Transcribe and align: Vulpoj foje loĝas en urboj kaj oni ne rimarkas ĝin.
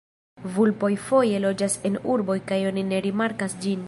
Vulpoj 0.53 0.89
foje 1.09 1.41
loĝas 1.43 1.75
en 1.91 1.99
urboj 2.15 2.39
kaj 2.53 2.61
oni 2.71 2.85
ne 2.91 3.03
rimarkas 3.07 3.57
ĝin. 3.67 3.77